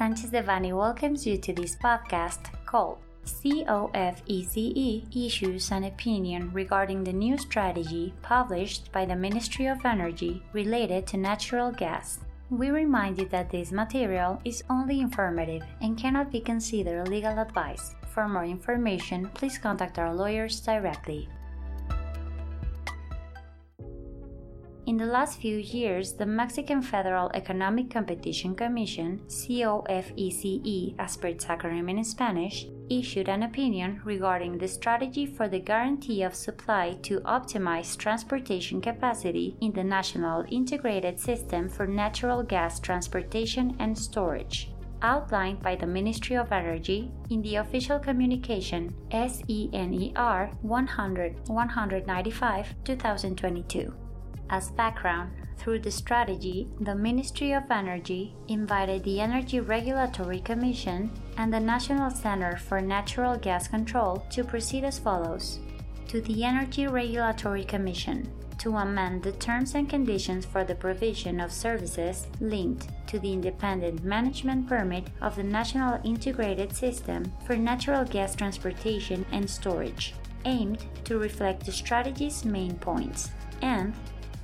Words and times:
Sanchez 0.00 0.30
Devanny 0.30 0.72
welcomes 0.74 1.26
you 1.26 1.36
to 1.36 1.52
this 1.52 1.76
podcast 1.76 2.48
called 2.64 2.96
COFECE 3.26 5.04
issues 5.14 5.70
an 5.70 5.84
opinion 5.84 6.50
regarding 6.54 7.04
the 7.04 7.12
new 7.12 7.36
strategy 7.36 8.14
published 8.22 8.90
by 8.92 9.04
the 9.04 9.14
Ministry 9.14 9.66
of 9.66 9.84
Energy 9.84 10.42
related 10.54 11.06
to 11.08 11.18
natural 11.18 11.70
gas. 11.70 12.20
We 12.48 12.70
remind 12.70 13.18
you 13.18 13.26
that 13.26 13.50
this 13.50 13.72
material 13.72 14.40
is 14.46 14.64
only 14.70 15.00
informative 15.00 15.64
and 15.82 15.98
cannot 15.98 16.32
be 16.32 16.40
considered 16.40 17.06
legal 17.06 17.38
advice. 17.38 17.94
For 18.14 18.26
more 18.26 18.46
information, 18.46 19.28
please 19.34 19.58
contact 19.58 19.98
our 19.98 20.14
lawyers 20.14 20.60
directly. 20.60 21.28
In 24.90 24.96
the 24.96 25.06
last 25.06 25.38
few 25.38 25.56
years, 25.56 26.14
the 26.14 26.26
Mexican 26.26 26.82
Federal 26.82 27.30
Economic 27.32 27.90
Competition 27.90 28.56
Commission, 28.56 29.20
COFECE 29.28 30.96
as 30.98 31.16
per 31.16 31.28
its 31.28 31.44
acronym 31.44 31.88
in 31.88 32.02
Spanish, 32.02 32.66
issued 32.90 33.28
an 33.28 33.44
opinion 33.44 34.00
regarding 34.02 34.58
the 34.58 34.66
strategy 34.66 35.26
for 35.26 35.46
the 35.46 35.60
guarantee 35.60 36.24
of 36.24 36.34
supply 36.34 36.98
to 37.02 37.20
optimize 37.20 37.96
transportation 37.96 38.80
capacity 38.80 39.56
in 39.60 39.70
the 39.70 39.84
National 39.84 40.44
Integrated 40.50 41.20
System 41.20 41.68
for 41.68 41.86
Natural 41.86 42.42
Gas 42.42 42.80
Transportation 42.80 43.76
and 43.78 43.96
Storage 43.96 44.72
outlined 45.02 45.62
by 45.62 45.76
the 45.76 45.86
Ministry 45.86 46.34
of 46.36 46.50
Energy 46.50 47.12
in 47.30 47.42
the 47.42 47.54
official 47.54 48.00
communication 48.00 48.92
SENER 49.12 50.50
100 50.62 51.48
195 51.48 52.74
2022. 52.84 54.09
As 54.50 54.68
background, 54.72 55.30
through 55.58 55.78
the 55.78 55.92
strategy, 55.92 56.66
the 56.80 56.94
Ministry 56.94 57.52
of 57.52 57.70
Energy 57.70 58.34
invited 58.48 59.04
the 59.04 59.20
Energy 59.20 59.60
Regulatory 59.60 60.40
Commission 60.40 61.12
and 61.36 61.52
the 61.52 61.60
National 61.60 62.10
Center 62.10 62.56
for 62.56 62.80
Natural 62.80 63.36
Gas 63.36 63.68
Control 63.68 64.24
to 64.30 64.42
proceed 64.42 64.82
as 64.82 64.98
follows. 64.98 65.60
To 66.08 66.20
the 66.20 66.42
Energy 66.42 66.88
Regulatory 66.88 67.62
Commission, 67.62 68.28
to 68.58 68.76
amend 68.76 69.22
the 69.22 69.32
terms 69.32 69.76
and 69.76 69.88
conditions 69.88 70.44
for 70.44 70.64
the 70.64 70.74
provision 70.74 71.40
of 71.40 71.52
services 71.52 72.26
linked 72.40 72.88
to 73.06 73.20
the 73.20 73.32
independent 73.32 74.02
management 74.02 74.66
permit 74.68 75.06
of 75.22 75.36
the 75.36 75.44
National 75.44 76.00
Integrated 76.02 76.74
System 76.74 77.32
for 77.46 77.54
Natural 77.54 78.04
Gas 78.04 78.34
Transportation 78.34 79.24
and 79.30 79.48
Storage, 79.48 80.14
aimed 80.44 80.84
to 81.04 81.18
reflect 81.18 81.64
the 81.64 81.72
strategy's 81.72 82.44
main 82.44 82.74
points, 82.78 83.30
and 83.62 83.94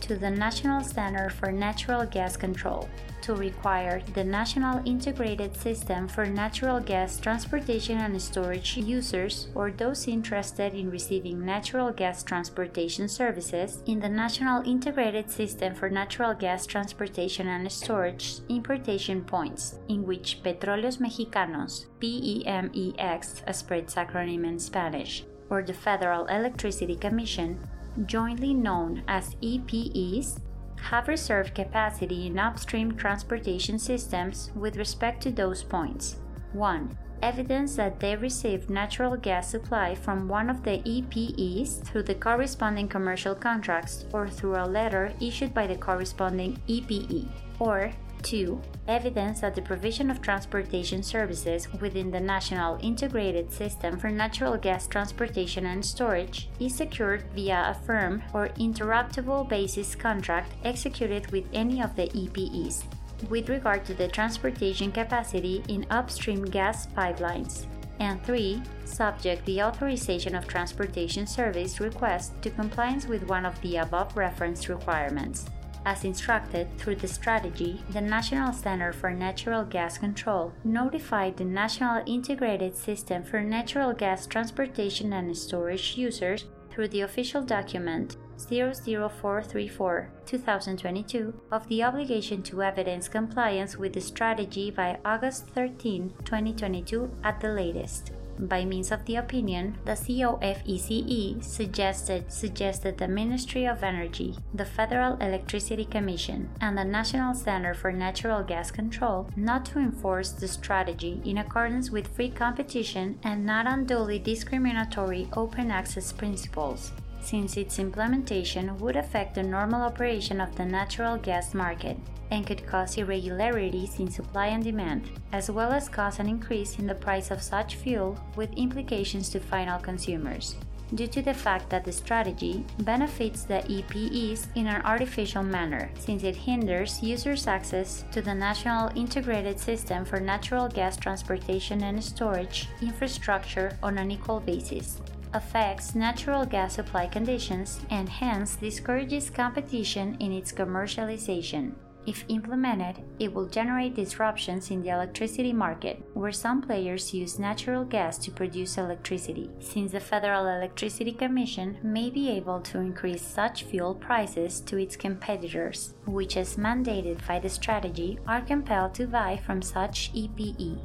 to 0.00 0.16
the 0.16 0.30
National 0.30 0.82
Center 0.82 1.30
for 1.30 1.52
Natural 1.52 2.04
Gas 2.06 2.36
Control 2.36 2.88
to 3.22 3.34
require 3.34 4.00
the 4.14 4.24
National 4.24 4.80
Integrated 4.86 5.54
System 5.54 6.08
for 6.08 6.24
Natural 6.24 6.80
Gas 6.80 7.20
Transportation 7.20 7.98
and 7.98 8.20
Storage 8.22 8.76
users 8.76 9.48
or 9.54 9.70
those 9.70 10.08
interested 10.08 10.72
in 10.72 10.90
receiving 10.90 11.44
natural 11.44 11.92
gas 11.92 12.22
transportation 12.22 13.06
services 13.06 13.82
in 13.86 14.00
the 14.00 14.08
National 14.08 14.62
Integrated 14.62 15.30
System 15.30 15.74
for 15.74 15.90
Natural 15.90 16.32
Gas 16.32 16.64
Transportation 16.64 17.48
and 17.48 17.70
Storage 17.70 18.40
importation 18.48 19.22
points, 19.24 19.78
in 19.88 20.06
which 20.06 20.42
Petróleos 20.42 20.98
Mexicanos, 20.98 21.86
PEMEX, 22.00 23.42
a 23.46 23.52
spread 23.52 23.88
acronym 23.88 24.46
in 24.46 24.58
Spanish, 24.58 25.24
or 25.50 25.62
the 25.62 25.74
Federal 25.74 26.24
Electricity 26.26 26.96
Commission 26.96 27.58
jointly 28.06 28.54
known 28.54 29.02
as 29.08 29.34
EPEs, 29.42 30.40
have 30.80 31.08
reserved 31.08 31.54
capacity 31.54 32.26
in 32.26 32.38
upstream 32.38 32.96
transportation 32.96 33.78
systems 33.78 34.50
with 34.54 34.76
respect 34.76 35.22
to 35.22 35.30
those 35.30 35.62
points. 35.62 36.16
1. 36.52 36.96
Evidence 37.20 37.74
that 37.74 37.98
they 37.98 38.14
received 38.14 38.70
natural 38.70 39.16
gas 39.16 39.50
supply 39.50 39.94
from 39.94 40.28
one 40.28 40.48
of 40.48 40.62
the 40.62 40.78
EPEs 40.84 41.82
through 41.84 42.04
the 42.04 42.14
corresponding 42.14 42.88
commercial 42.88 43.34
contracts 43.34 44.06
or 44.12 44.28
through 44.28 44.56
a 44.56 44.64
letter 44.64 45.12
issued 45.20 45.52
by 45.52 45.66
the 45.66 45.76
corresponding 45.76 46.60
EPE. 46.68 47.26
Or 47.58 47.90
2. 48.22 48.60
Evidence 48.86 49.40
that 49.40 49.54
the 49.54 49.62
provision 49.62 50.10
of 50.10 50.20
transportation 50.20 51.02
services 51.02 51.68
within 51.80 52.10
the 52.10 52.20
National 52.20 52.78
Integrated 52.82 53.52
System 53.52 53.98
for 53.98 54.10
Natural 54.10 54.56
Gas 54.56 54.86
Transportation 54.86 55.66
and 55.66 55.84
Storage 55.84 56.48
is 56.60 56.74
secured 56.74 57.24
via 57.34 57.70
a 57.70 57.86
firm 57.86 58.22
or 58.32 58.48
interruptible 58.60 59.48
basis 59.48 59.94
contract 59.94 60.52
executed 60.64 61.30
with 61.32 61.44
any 61.52 61.82
of 61.82 61.94
the 61.96 62.08
EPEs 62.08 62.84
with 63.28 63.48
regard 63.48 63.84
to 63.84 63.94
the 63.94 64.08
transportation 64.08 64.92
capacity 64.92 65.64
in 65.68 65.86
upstream 65.90 66.44
gas 66.44 66.86
pipelines. 66.86 67.66
And 68.00 68.22
3. 68.22 68.62
Subject 68.84 69.44
the 69.44 69.62
authorization 69.62 70.36
of 70.36 70.46
transportation 70.46 71.26
service 71.26 71.80
request 71.80 72.40
to 72.42 72.50
compliance 72.50 73.06
with 73.06 73.28
one 73.28 73.44
of 73.44 73.60
the 73.60 73.78
above 73.78 74.16
referenced 74.16 74.68
requirements. 74.68 75.46
As 75.84 76.04
instructed 76.04 76.68
through 76.78 76.96
the 76.96 77.08
strategy, 77.08 77.82
the 77.90 78.00
National 78.00 78.52
Center 78.52 78.92
for 78.92 79.10
Natural 79.10 79.64
Gas 79.64 79.98
Control 79.98 80.52
notified 80.64 81.36
the 81.36 81.44
National 81.44 82.02
Integrated 82.06 82.76
System 82.76 83.22
for 83.22 83.40
Natural 83.40 83.92
Gas 83.92 84.26
Transportation 84.26 85.12
and 85.12 85.36
Storage 85.36 85.96
users 85.96 86.44
through 86.70 86.88
the 86.88 87.00
official 87.00 87.42
document 87.42 88.16
00434 88.38 90.10
2022 90.26 91.34
of 91.50 91.66
the 91.68 91.82
obligation 91.82 92.42
to 92.42 92.62
evidence 92.62 93.08
compliance 93.08 93.76
with 93.76 93.92
the 93.92 94.00
strategy 94.00 94.70
by 94.70 94.98
August 95.04 95.48
13, 95.48 96.12
2022 96.24 97.10
at 97.24 97.40
the 97.40 97.48
latest 97.48 98.12
by 98.38 98.64
means 98.64 98.92
of 98.92 99.04
the 99.04 99.16
opinion, 99.16 99.78
the 99.84 99.92
COFECE 99.92 101.44
suggested 101.44 102.32
suggested 102.32 102.98
the 102.98 103.08
Ministry 103.08 103.66
of 103.66 103.82
Energy, 103.82 104.36
the 104.54 104.64
Federal 104.64 105.16
Electricity 105.16 105.84
Commission, 105.84 106.50
and 106.60 106.76
the 106.76 106.84
National 106.84 107.34
Center 107.34 107.74
for 107.74 107.92
Natural 107.92 108.42
Gas 108.42 108.70
Control 108.70 109.28
not 109.36 109.64
to 109.66 109.78
enforce 109.78 110.30
the 110.30 110.48
strategy 110.48 111.20
in 111.24 111.38
accordance 111.38 111.90
with 111.90 112.14
free 112.14 112.30
competition 112.30 113.18
and 113.22 113.44
not 113.44 113.66
unduly 113.66 114.18
discriminatory 114.18 115.28
open 115.34 115.70
access 115.70 116.12
principles 116.12 116.92
since 117.20 117.56
its 117.56 117.78
implementation 117.78 118.76
would 118.78 118.96
affect 118.96 119.34
the 119.34 119.42
normal 119.42 119.82
operation 119.82 120.40
of 120.40 120.54
the 120.56 120.64
natural 120.64 121.16
gas 121.16 121.54
market 121.54 121.96
and 122.30 122.46
could 122.46 122.66
cause 122.66 122.96
irregularities 122.96 123.98
in 123.98 124.10
supply 124.10 124.48
and 124.48 124.64
demand, 124.64 125.10
as 125.32 125.50
well 125.50 125.72
as 125.72 125.88
cause 125.88 126.18
an 126.18 126.28
increase 126.28 126.78
in 126.78 126.86
the 126.86 126.94
price 126.94 127.30
of 127.30 127.42
such 127.42 127.76
fuel 127.76 128.18
with 128.36 128.52
implications 128.54 129.28
to 129.30 129.40
final 129.40 129.78
consumers. 129.78 130.56
Due 130.94 131.06
to 131.06 131.20
the 131.20 131.34
fact 131.34 131.68
that 131.68 131.84
the 131.84 131.92
strategy 131.92 132.64
benefits 132.78 133.44
the 133.44 133.60
EPEs 133.68 134.48
in 134.54 134.66
an 134.66 134.80
artificial 134.86 135.42
manner, 135.42 135.90
since 135.98 136.22
it 136.22 136.34
hinders 136.34 137.02
users' 137.02 137.46
access 137.46 138.04
to 138.10 138.22
the 138.22 138.34
National 138.34 138.90
Integrated 138.96 139.60
System 139.60 140.06
for 140.06 140.18
Natural 140.18 140.66
Gas 140.66 140.96
Transportation 140.96 141.82
and 141.82 142.02
Storage 142.02 142.68
infrastructure 142.80 143.76
on 143.82 143.98
an 143.98 144.10
equal 144.10 144.40
basis 144.40 144.98
affects 145.34 145.94
natural 145.94 146.44
gas 146.44 146.74
supply 146.74 147.06
conditions 147.06 147.80
and 147.90 148.08
hence 148.08 148.56
discourages 148.56 149.30
competition 149.30 150.16
in 150.20 150.32
its 150.32 150.52
commercialization. 150.52 151.74
If 152.06 152.24
implemented, 152.28 153.04
it 153.18 153.34
will 153.34 153.46
generate 153.46 153.94
disruptions 153.94 154.70
in 154.70 154.80
the 154.80 154.88
electricity 154.88 155.52
market, 155.52 156.02
where 156.14 156.32
some 156.32 156.62
players 156.62 157.12
use 157.12 157.38
natural 157.38 157.84
gas 157.84 158.16
to 158.18 158.30
produce 158.30 158.78
electricity, 158.78 159.50
since 159.60 159.92
the 159.92 160.00
Federal 160.00 160.46
Electricity 160.46 161.12
Commission 161.12 161.76
may 161.82 162.08
be 162.08 162.30
able 162.30 162.60
to 162.62 162.78
increase 162.78 163.20
such 163.20 163.64
fuel 163.64 163.94
prices 163.94 164.60
to 164.62 164.78
its 164.78 164.96
competitors, 164.96 165.92
which, 166.06 166.38
as 166.38 166.56
mandated 166.56 167.26
by 167.26 167.38
the 167.38 167.50
strategy, 167.50 168.18
are 168.26 168.40
compelled 168.40 168.94
to 168.94 169.06
buy 169.06 169.36
from 169.44 169.60
such 169.60 170.10
EPE. 170.14 170.78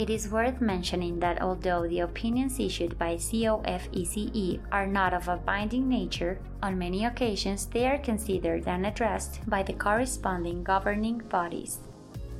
It 0.00 0.08
is 0.08 0.30
worth 0.30 0.62
mentioning 0.62 1.20
that 1.20 1.42
although 1.42 1.86
the 1.86 2.00
opinions 2.00 2.58
issued 2.58 2.98
by 2.98 3.16
COFECE 3.16 4.58
are 4.72 4.86
not 4.86 5.12
of 5.12 5.28
a 5.28 5.36
binding 5.36 5.90
nature, 5.90 6.40
on 6.62 6.78
many 6.78 7.04
occasions 7.04 7.66
they 7.66 7.86
are 7.86 7.98
considered 7.98 8.66
and 8.66 8.86
addressed 8.86 9.40
by 9.46 9.62
the 9.62 9.74
corresponding 9.74 10.64
governing 10.64 11.18
bodies. 11.18 11.80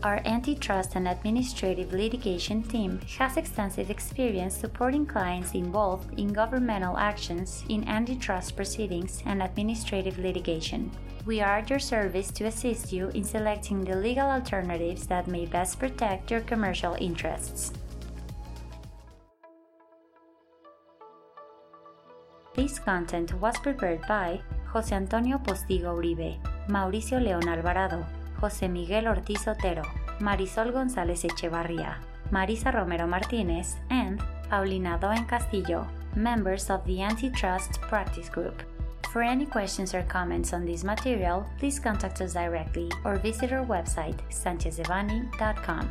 Our 0.02 0.22
antitrust 0.24 0.96
and 0.96 1.06
administrative 1.06 1.92
litigation 1.92 2.62
team 2.62 3.00
has 3.18 3.36
extensive 3.36 3.90
experience 3.90 4.56
supporting 4.56 5.04
clients 5.04 5.52
involved 5.52 6.18
in 6.18 6.32
governmental 6.32 6.96
actions 6.96 7.64
in 7.68 7.86
antitrust 7.86 8.56
proceedings 8.56 9.22
and 9.26 9.42
administrative 9.42 10.18
litigation. 10.18 10.90
We 11.26 11.42
are 11.42 11.58
at 11.58 11.68
your 11.68 11.78
service 11.78 12.30
to 12.32 12.44
assist 12.44 12.94
you 12.94 13.08
in 13.08 13.24
selecting 13.24 13.84
the 13.84 13.96
legal 13.96 14.24
alternatives 14.24 15.06
that 15.08 15.26
may 15.26 15.44
best 15.44 15.78
protect 15.78 16.30
your 16.30 16.40
commercial 16.40 16.96
interests. 16.98 17.74
This 22.54 22.78
content 22.78 23.34
was 23.34 23.58
prepared 23.58 24.00
by 24.08 24.40
José 24.72 24.92
Antonio 24.92 25.36
Postigo 25.36 25.92
Uribe, 25.94 26.40
Mauricio 26.68 27.20
León 27.20 27.46
Alvarado, 27.46 28.06
José 28.40 28.68
Miguel 28.68 29.06
Ortiz 29.06 29.46
Otero, 29.46 29.82
Marisol 30.20 30.72
González 30.72 31.24
Echevarria, 31.24 31.98
Marisa 32.30 32.72
Romero 32.72 33.06
Martinez, 33.06 33.76
and 33.90 34.20
Paulina 34.48 34.98
Doen 34.98 35.26
Castillo, 35.26 35.86
members 36.14 36.70
of 36.70 36.84
the 36.86 37.02
Antitrust 37.02 37.80
Practice 37.82 38.30
Group. 38.30 38.62
For 39.12 39.22
any 39.22 39.44
questions 39.44 39.94
or 39.94 40.02
comments 40.02 40.52
on 40.52 40.64
this 40.64 40.84
material, 40.84 41.44
please 41.58 41.80
contact 41.80 42.20
us 42.20 42.34
directly 42.34 42.90
or 43.04 43.16
visit 43.16 43.52
our 43.52 43.64
website, 43.66 44.18
sanchezdevanny.com. 44.30 45.90